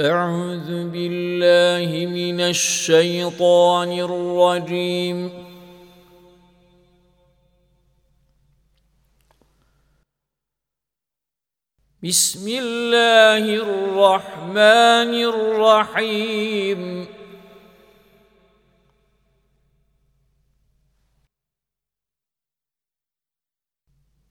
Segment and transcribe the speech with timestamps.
[0.00, 5.30] أعوذ بالله من الشيطان الرجيم.
[12.04, 17.06] بسم الله الرحمن الرحيم.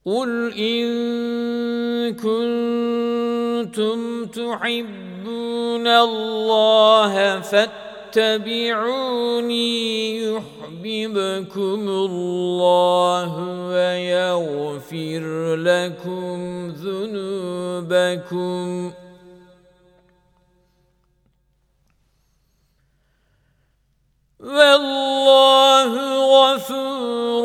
[0.06, 0.86] قل إن
[3.76, 8.66] كنتم تحبون الله فاتبعوني
[10.24, 13.32] يحببكم الله
[13.68, 18.66] ويغفر لكم ذنوبكم.
[24.40, 25.92] والله
[26.36, 27.44] غفور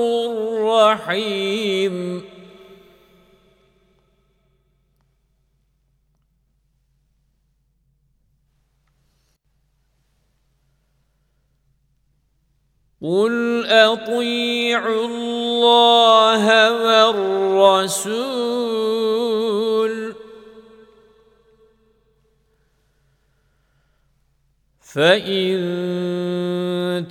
[0.69, 2.30] رحيم.
[13.03, 16.45] قل اطيعوا الله
[16.85, 18.31] والرسول
[24.81, 25.61] فان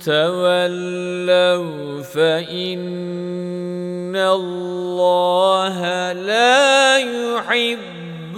[0.04, 2.86] تولوا فان
[4.16, 5.76] الله
[6.12, 8.36] لا يحب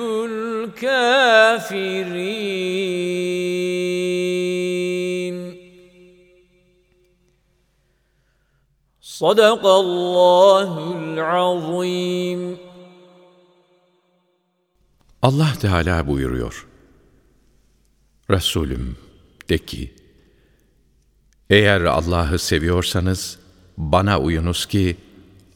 [0.81, 1.93] الكافرين
[9.02, 12.58] صدق الله العظيم
[15.22, 16.68] Allah Teala buyuruyor.
[18.30, 18.98] Resulüm
[19.50, 19.94] de ki,
[21.50, 23.40] eğer Allah'ı seviyorsanız
[23.78, 24.98] bana uyunuz ki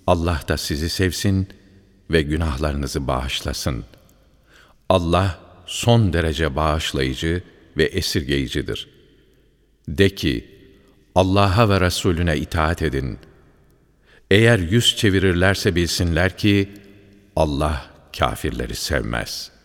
[0.08, 1.48] Allah da sizi sevsin
[2.10, 3.86] ve günahlarınızı bağışlasın.
[4.90, 7.44] Allah son derece bağışlayıcı
[7.78, 8.90] ve esirgeyicidir.
[9.88, 10.48] De ki,
[11.16, 13.20] Allah'a ve Resulüne itaat edin.
[14.31, 16.69] Eğer yüz çevirirlerse bilsinler ki
[17.37, 17.87] Allah
[18.19, 19.56] kafirleri sevmez.''